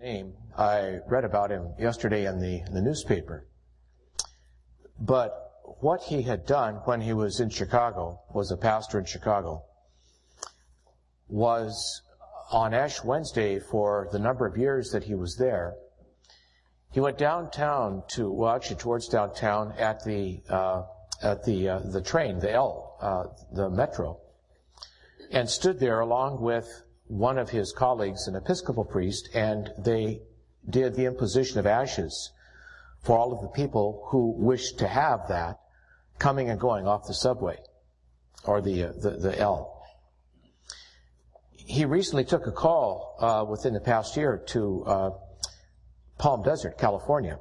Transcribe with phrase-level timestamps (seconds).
[0.00, 0.32] name.
[0.56, 3.46] I read about him yesterday in the, in the newspaper.
[4.98, 5.32] But
[5.80, 9.62] what he had done when he was in Chicago, was a pastor in Chicago,
[11.28, 12.02] was
[12.50, 15.74] on Ash Wednesday for the number of years that he was there,
[16.92, 20.82] he went downtown to, well, actually towards downtown at the, uh,
[21.22, 23.24] at the, uh, the train, the L, uh,
[23.54, 24.18] the metro,
[25.30, 26.66] and stood there along with
[27.10, 30.22] one of his colleagues, an Episcopal priest, and they
[30.68, 32.30] did the imposition of ashes
[33.02, 35.58] for all of the people who wished to have that
[36.20, 37.58] coming and going off the subway
[38.44, 39.84] or the uh, the, the, L.
[41.52, 45.10] He recently took a call uh, within the past year to uh,
[46.16, 47.38] Palm Desert, California,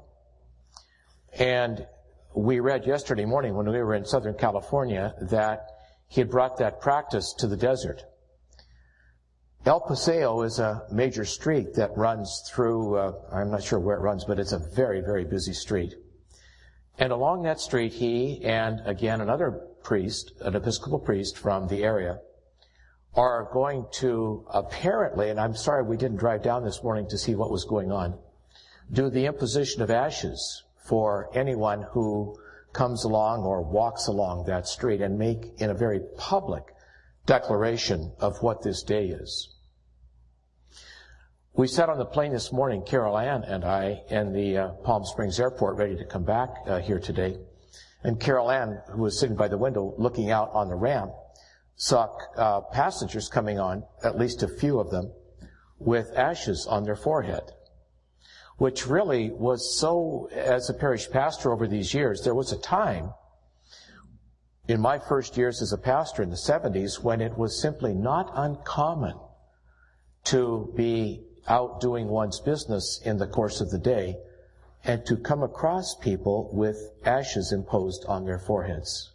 [1.38, 1.86] and
[2.34, 5.68] we read yesterday morning when we were in Southern California that
[6.08, 8.04] he had brought that practice to the desert.
[9.66, 14.02] El Paseo is a major street that runs through, uh, I'm not sure where it
[14.02, 15.96] runs, but it's a very, very busy street.
[16.98, 19.52] And along that street, he and again another
[19.84, 22.20] priest, an Episcopal priest from the area,
[23.16, 27.36] are going to apparently, and I'm sorry we didn't drive down this morning to see
[27.36, 28.18] what was going on,
[28.92, 32.40] do the imposition of ashes for anyone who
[32.72, 36.74] comes along or walks along that street and make in a very public
[37.26, 39.56] declaration of what this day is.
[41.54, 45.04] We sat on the plane this morning, Carol Ann and I, in the uh, Palm
[45.04, 47.38] Springs airport, ready to come back uh, here today.
[48.04, 51.12] And Carol Ann, who was sitting by the window looking out on the ramp,
[51.76, 55.12] saw uh, passengers coming on, at least a few of them,
[55.80, 57.44] with ashes on their forehead.
[58.58, 63.14] Which really was so, as a parish pastor over these years, there was a time
[64.70, 68.32] in my first years as a pastor in the 70s when it was simply not
[68.36, 69.18] uncommon
[70.24, 74.16] to be out doing one's business in the course of the day
[74.84, 79.12] and to come across people with ashes imposed on their foreheads.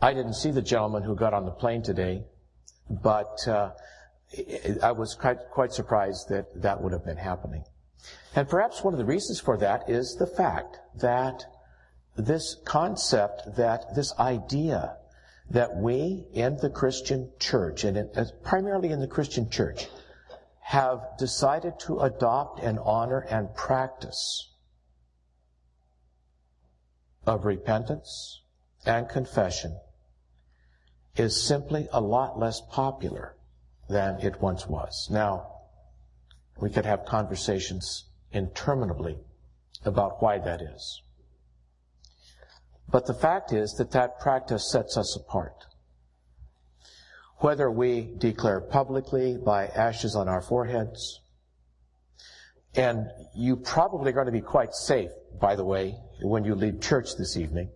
[0.00, 2.22] I didn't see the gentleman who got on the plane today,
[2.88, 3.72] but uh,
[4.84, 7.64] I was quite, quite surprised that that would have been happening.
[8.36, 11.44] And perhaps one of the reasons for that is the fact that
[12.16, 14.96] this concept, that this idea
[15.50, 19.88] that we in the Christian church, and in, uh, primarily in the Christian church,
[20.60, 24.50] have decided to adopt and honor and practice
[27.26, 28.42] of repentance
[28.86, 29.78] and confession
[31.16, 33.36] is simply a lot less popular
[33.88, 35.08] than it once was.
[35.10, 35.48] Now,
[36.60, 39.18] we could have conversations interminably
[39.84, 41.02] about why that is.
[42.92, 45.64] But the fact is that that practice sets us apart.
[47.38, 51.20] Whether we declare publicly by ashes on our foreheads,
[52.74, 55.10] and you probably are going to be quite safe,
[55.40, 57.70] by the way, when you leave church this evening,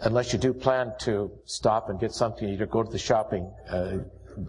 [0.00, 3.98] unless you do plan to stop and get something, to go to the shopping, uh,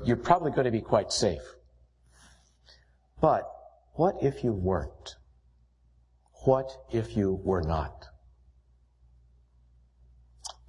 [0.04, 1.42] you're probably going to be quite safe.
[3.22, 3.50] But
[3.94, 5.16] what if you weren't?
[6.44, 8.09] What if you were not?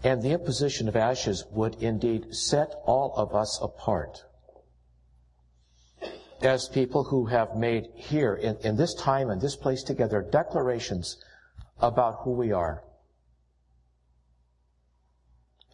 [0.03, 4.25] And the imposition of ashes would indeed set all of us apart
[6.41, 11.23] as people who have made here in, in this time and this place together declarations
[11.81, 12.83] about who we are.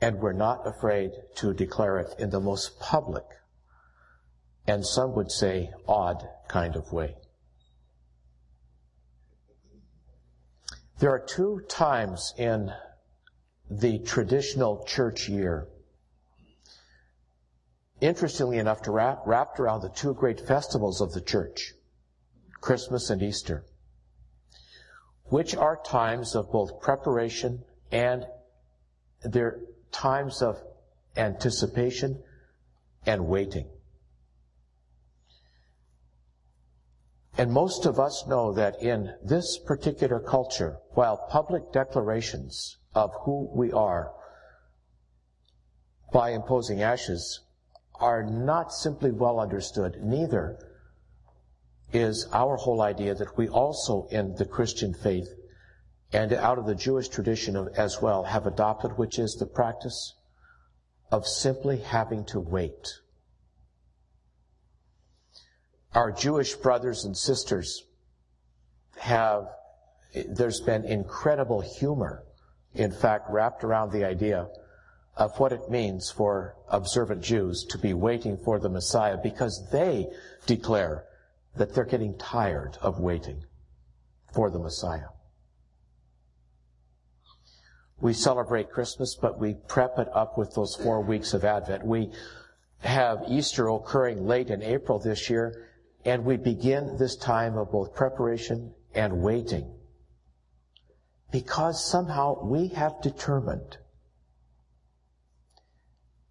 [0.01, 3.25] And we're not afraid to declare it in the most public
[4.67, 7.15] and some would say odd kind of way.
[10.99, 12.73] There are two times in
[13.71, 15.69] the traditional church year.
[18.01, 21.73] Interestingly enough, to wrap, wrapped around the two great festivals of the church,
[22.61, 23.65] Christmas and Easter,
[25.25, 28.27] which are times of both preparation and
[29.25, 29.61] they're
[29.91, 30.63] times of
[31.17, 32.23] anticipation
[33.07, 33.67] and waiting.
[37.39, 43.49] And most of us know that in this particular culture, while public declarations of who
[43.55, 44.11] we are
[46.13, 47.41] by imposing ashes
[48.01, 50.59] are not simply well understood, neither
[51.93, 55.29] is our whole idea that we also in the Christian faith
[56.13, 60.15] and out of the Jewish tradition of, as well have adopted, which is the practice
[61.11, 62.95] of simply having to wait.
[65.93, 67.85] Our Jewish brothers and sisters
[68.99, 69.49] have,
[70.29, 72.26] there's been incredible humor
[72.77, 74.49] in fact, wrapped around the idea
[75.17, 80.07] of what it means for observant Jews to be waiting for the Messiah because they
[80.47, 81.05] declare
[81.57, 83.43] that they're getting tired of waiting
[84.33, 85.09] for the Messiah.
[87.99, 91.87] We celebrate Christmas, but we prep it up with those four weeks of Advent.
[91.87, 92.11] We
[92.81, 95.69] have Easter occurring late in April this year,
[96.05, 99.73] and we begin this time of both preparation and waiting.
[101.37, 103.77] Because somehow we have determined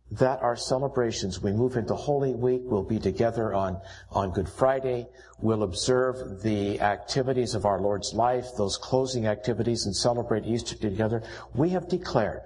[0.10, 3.80] that our celebrations, we move into Holy Week, we'll be together on,
[4.10, 5.06] on Good Friday,
[5.40, 11.22] we'll observe the activities of our Lord's life, those closing activities, and celebrate Easter together.
[11.54, 12.42] We have declared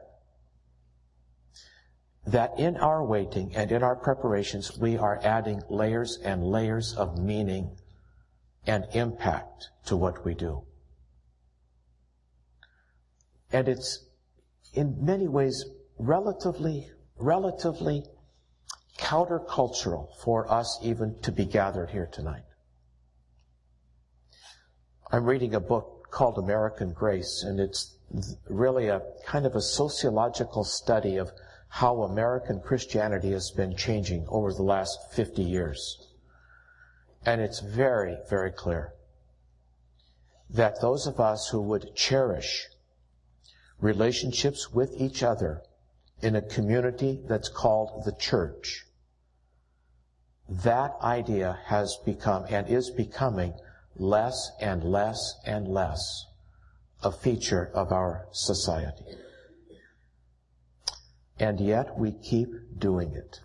[2.27, 7.17] that in our waiting and in our preparations, we are adding layers and layers of
[7.17, 7.77] meaning
[8.67, 10.65] and impact to what we do.
[13.51, 14.05] And it's
[14.73, 15.65] in many ways
[15.97, 18.05] relatively relatively
[18.97, 22.43] countercultural for us even to be gathered here tonight.
[25.11, 27.95] I'm reading a book called American Grace, and it's
[28.47, 31.31] really a kind of a sociological study of
[31.67, 36.07] how American Christianity has been changing over the last 50 years.
[37.25, 38.93] And it's very, very clear
[40.49, 42.67] that those of us who would cherish
[43.81, 45.61] relationships with each other
[46.21, 48.85] in a community that's called the church.
[50.49, 53.53] That idea has become and is becoming
[53.95, 56.25] less and less and less
[57.03, 59.05] a feature of our society.
[61.39, 63.39] And yet we keep doing it.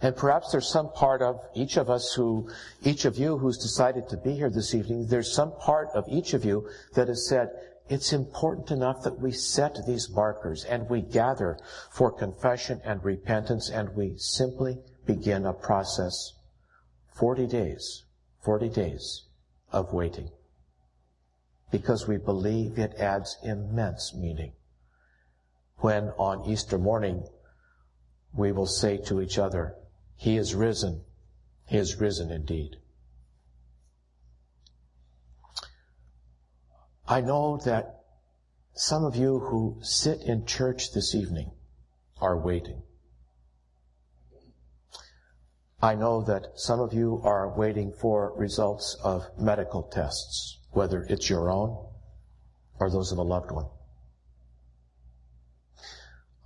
[0.00, 2.50] And perhaps there's some part of each of us who,
[2.82, 6.34] each of you who's decided to be here this evening, there's some part of each
[6.34, 7.50] of you that has said,
[7.92, 11.58] it's important enough that we set these markers and we gather
[11.90, 16.32] for confession and repentance and we simply begin a process
[17.14, 18.04] 40 days,
[18.40, 19.24] 40 days
[19.72, 20.30] of waiting.
[21.70, 24.54] Because we believe it adds immense meaning.
[25.76, 27.28] When on Easter morning
[28.32, 29.74] we will say to each other,
[30.16, 31.02] He is risen.
[31.66, 32.76] He is risen indeed.
[37.06, 38.02] I know that
[38.74, 41.52] some of you who sit in church this evening
[42.20, 42.82] are waiting.
[45.82, 51.28] I know that some of you are waiting for results of medical tests, whether it's
[51.28, 51.88] your own
[52.78, 53.66] or those of a loved one.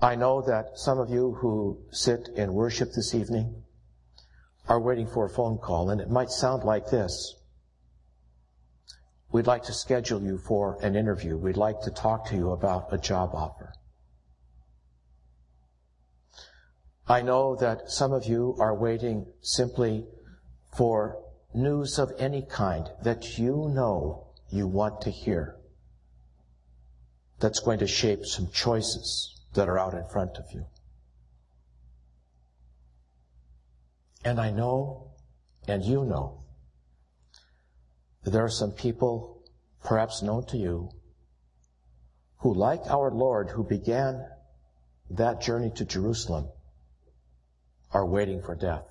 [0.01, 3.63] I know that some of you who sit in worship this evening
[4.69, 7.35] are waiting for a phone call, and it might sound like this.
[9.33, 11.37] We'd like to schedule you for an interview.
[11.37, 13.73] We'd like to talk to you about a job offer.
[17.09, 20.07] I know that some of you are waiting simply
[20.77, 21.23] for
[21.55, 25.57] news of any kind that you know you want to hear
[27.39, 30.67] that's going to shape some choices that are out in front of you.
[34.25, 35.13] And I know,
[35.69, 36.43] and you know,
[38.31, 39.43] there are some people,
[39.85, 40.91] perhaps known to you,
[42.39, 44.27] who, like our Lord, who began
[45.11, 46.49] that journey to Jerusalem,
[47.93, 48.85] are waiting for death.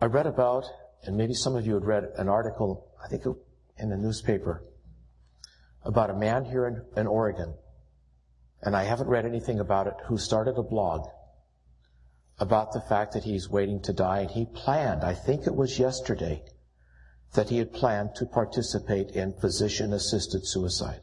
[0.00, 0.64] I read about,
[1.04, 3.24] and maybe some of you had read an article, I think
[3.78, 4.62] in the newspaper,
[5.82, 7.54] about a man here in, in Oregon,
[8.62, 11.08] and I haven't read anything about it, who started a blog
[12.38, 15.78] about the fact that he's waiting to die, and he planned, I think it was
[15.78, 16.42] yesterday,
[17.34, 21.02] that he had planned to participate in physician assisted suicide.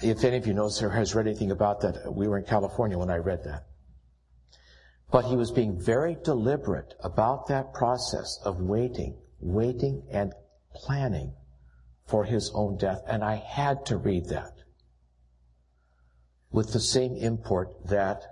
[0.00, 2.96] If any of you knows or has read anything about that, we were in California
[2.96, 3.64] when I read that.
[5.10, 10.32] But he was being very deliberate about that process of waiting, waiting and
[10.74, 11.34] planning
[12.06, 13.02] for his own death.
[13.06, 14.52] And I had to read that
[16.50, 18.22] with the same import that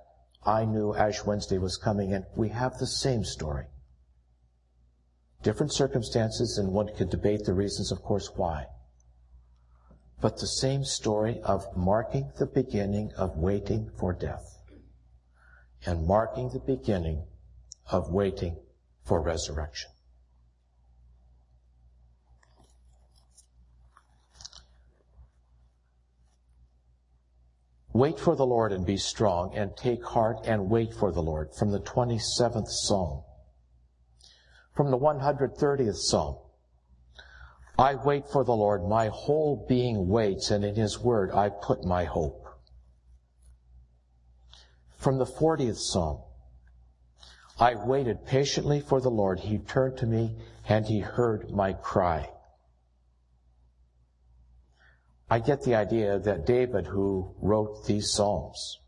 [0.47, 3.67] I knew Ash Wednesday was coming, and we have the same story.
[5.43, 8.67] Different circumstances, and one could debate the reasons, of course, why.
[10.21, 14.57] But the same story of marking the beginning of waiting for death
[15.85, 17.25] and marking the beginning
[17.91, 18.57] of waiting
[19.05, 19.91] for resurrection.
[27.97, 31.55] Wait for the Lord and be strong, and take heart and wait for the Lord.
[31.55, 33.23] From the 27th Psalm.
[34.75, 36.37] From the 130th Psalm.
[37.79, 38.85] I wait for the Lord.
[38.85, 42.47] My whole being waits, and in His word I put my hope.
[44.99, 46.21] From the 40th Psalm.
[47.59, 49.41] I waited patiently for the Lord.
[49.41, 50.37] He turned to me
[50.69, 52.29] and he heard my cry.
[55.29, 58.79] I get the idea that David, who wrote these Psalms,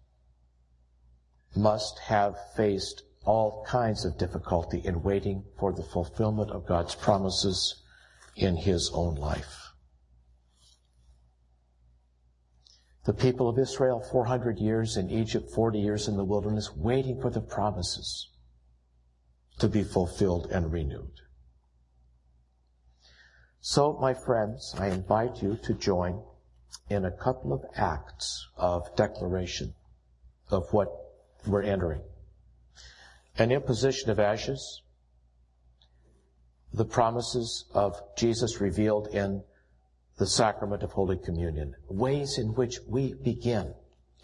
[1.57, 7.83] must have faced all kinds of difficulty in waiting for the fulfillment of God's promises
[8.37, 9.73] in his own life.
[13.05, 17.31] The people of Israel, 400 years in Egypt, 40 years in the wilderness, waiting for
[17.31, 18.31] the promises
[19.59, 21.21] to be fulfilled and renewed.
[23.61, 26.23] So, my friends, I invite you to join
[26.91, 29.75] in a couple of acts of declaration
[30.51, 30.89] of what
[31.47, 32.03] we're entering.
[33.37, 34.83] An imposition of ashes,
[36.73, 39.43] the promises of Jesus revealed in
[40.17, 43.75] the sacrament of Holy Communion, ways in which we begin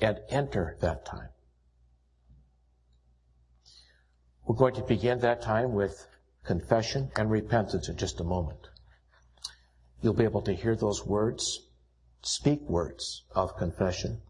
[0.01, 1.29] and enter that time.
[4.47, 6.07] We're going to begin that time with
[6.45, 8.69] confession and repentance in just a moment.
[10.03, 11.64] You'll be able to hear those words,
[12.25, 14.21] speak words of confession,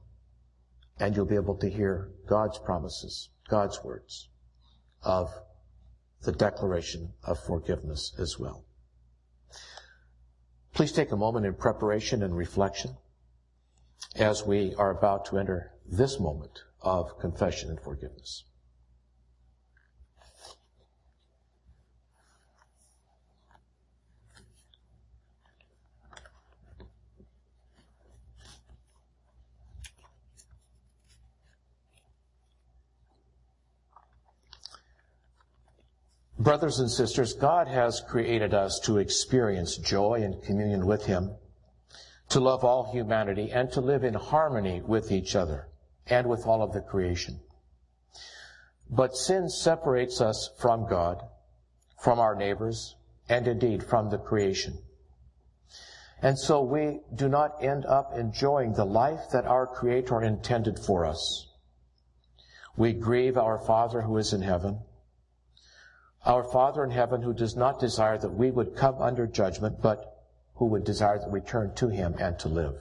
[0.98, 4.28] and you'll be able to hear God's promises, God's words
[5.02, 5.32] of
[6.22, 8.64] the declaration of forgiveness as well.
[10.72, 12.96] Please take a moment in preparation and reflection
[14.16, 18.44] as we are about to enter this moment of confession and forgiveness.
[36.44, 41.30] Brothers and sisters, God has created us to experience joy and communion with Him,
[42.28, 45.68] to love all humanity, and to live in harmony with each other
[46.06, 47.40] and with all of the creation.
[48.90, 51.22] But sin separates us from God,
[52.02, 52.94] from our neighbors,
[53.26, 54.76] and indeed from the creation.
[56.20, 61.06] And so we do not end up enjoying the life that our Creator intended for
[61.06, 61.48] us.
[62.76, 64.80] We grieve our Father who is in heaven
[66.24, 70.22] our Father in heaven who does not desire that we would come under judgment, but
[70.54, 72.76] who would desire that we turn to him and to live.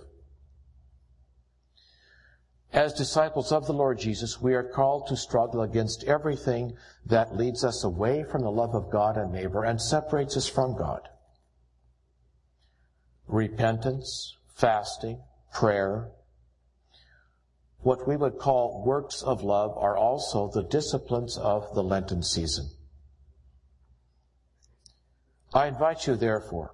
[2.71, 7.63] As disciples of the Lord Jesus, we are called to struggle against everything that leads
[7.63, 11.07] us away from the love of God and neighbor and separates us from God.
[13.27, 15.21] Repentance, fasting,
[15.53, 16.09] prayer,
[17.79, 22.69] what we would call works of love are also the disciplines of the Lenten season.
[25.53, 26.73] I invite you, therefore,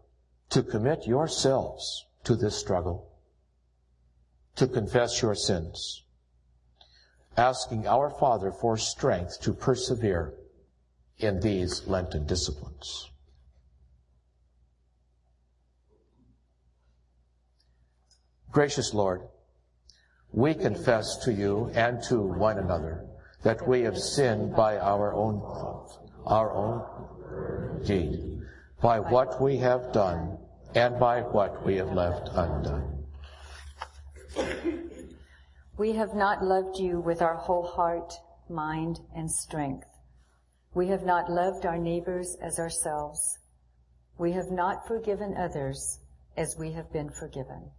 [0.52, 3.12] to commit yourselves to this struggle,
[4.56, 6.04] to confess your sins,
[7.36, 10.34] asking our Father for strength to persevere
[11.18, 13.12] in these Lenten disciplines.
[18.52, 19.22] Gracious Lord,
[20.32, 23.06] we confess to you and to one another
[23.44, 28.39] that we have sinned by our own thought, our own deed
[28.82, 30.38] by what we have done
[30.76, 33.06] and by what we have left undone.
[35.78, 38.14] We have not loved you with our whole heart,
[38.50, 39.88] mind, and strength.
[40.74, 43.40] We have not loved our neighbors as ourselves.
[44.18, 46.00] We have not forgiven others
[46.36, 47.72] as we have been forgiven.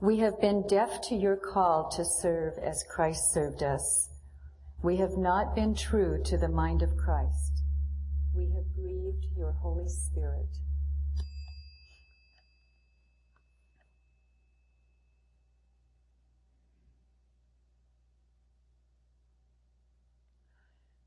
[0.00, 4.10] We have been deaf to your call to serve as Christ served us.
[4.80, 7.64] We have not been true to the mind of Christ.
[8.32, 10.46] We have grieved your Holy Spirit.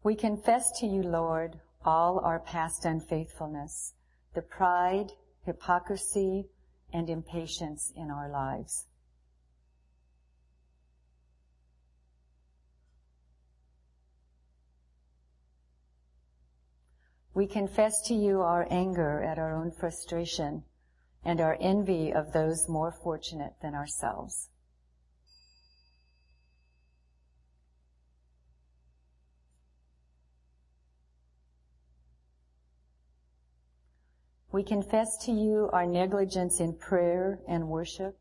[0.04, 3.94] We confess to you, Lord, all our past unfaithfulness,
[4.34, 5.14] the pride,
[5.46, 6.50] hypocrisy,
[6.94, 8.88] and impatience in our lives.
[17.34, 20.64] We confess to you our anger at our own frustration
[21.24, 24.51] and our envy of those more fortunate than ourselves.
[34.52, 38.18] We confess to you our negligence in prayer and worship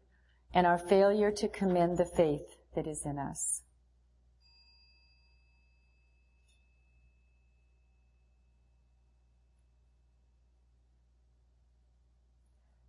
[0.54, 3.62] and our failure to commend the faith that is in us.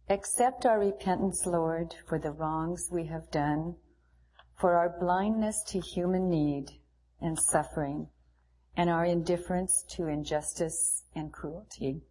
[0.08, 3.76] Accept our repentance, Lord, for the wrongs we have done,
[4.60, 6.66] for our blindness to human need
[7.22, 8.10] and suffering,
[8.76, 12.02] and our indifference to injustice and cruelty.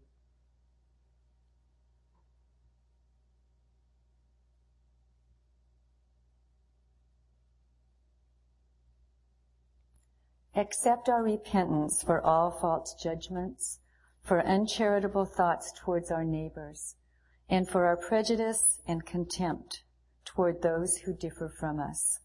[10.57, 13.79] Accept our repentance for all false judgments,
[14.23, 16.97] for uncharitable thoughts towards our neighbors,
[17.49, 19.85] and for our prejudice and contempt
[20.25, 22.21] toward those who differ from us.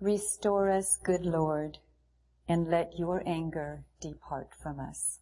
[0.00, 1.78] Restore us, good Lord,
[2.46, 5.18] and let your anger depart from us.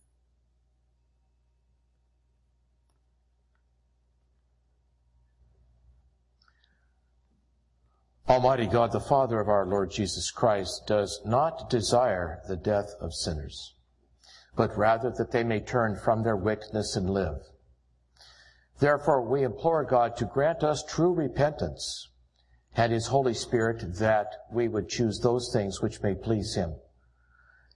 [8.28, 13.14] Almighty God, the Father of our Lord Jesus Christ, does not desire the death of
[13.14, 13.76] sinners,
[14.56, 17.38] but rather that they may turn from their wickedness and live.
[18.80, 22.09] Therefore, we implore God to grant us true repentance
[22.75, 26.75] and His Holy Spirit that we would choose those things which may please Him,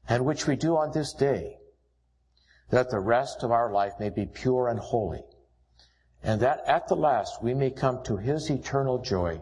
[0.09, 1.59] and which we do on this day,
[2.71, 5.23] that the rest of our life may be pure and holy,
[6.25, 9.41] and that at the last we may come to His eternal joy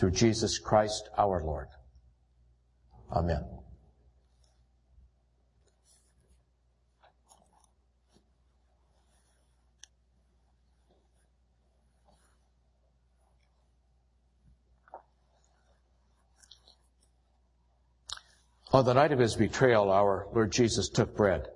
[0.00, 1.68] through Jesus Christ our Lord.
[3.12, 3.44] Amen.
[18.72, 21.48] On the night of his betrayal, our Lord Jesus took bread.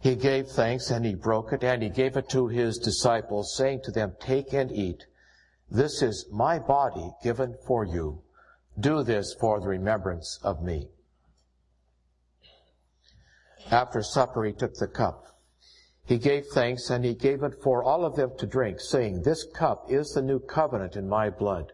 [0.00, 3.82] He gave thanks and he broke it and he gave it to his disciples, saying
[3.84, 5.06] to them, Take and eat.
[5.74, 8.22] This is my body given for you.
[8.78, 10.88] Do this for the remembrance of me.
[13.72, 15.36] After supper, he took the cup.
[16.04, 19.42] He gave thanks and he gave it for all of them to drink, saying, This
[19.52, 21.72] cup is the new covenant in my blood,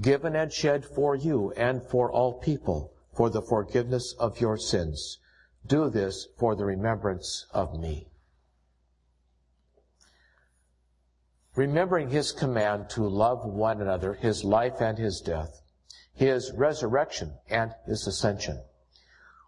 [0.00, 5.20] given and shed for you and for all people for the forgiveness of your sins.
[5.64, 8.08] Do this for the remembrance of me.
[11.56, 15.60] Remembering his command to love one another, his life and his death,
[16.12, 18.60] his resurrection and his ascension.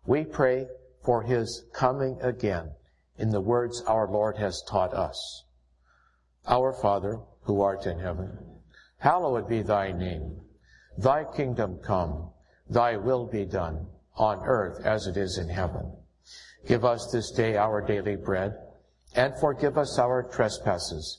[0.06, 0.68] We pray
[1.04, 2.70] for his coming again
[3.18, 5.44] in the words our Lord has taught us.
[6.46, 8.38] Our Father, who art in heaven,
[8.98, 10.40] hallowed be thy name.
[10.96, 12.30] Thy kingdom come,
[12.70, 15.92] thy will be done on earth as it is in heaven.
[16.66, 18.54] Give us this day our daily bread
[19.14, 21.18] and forgive us our trespasses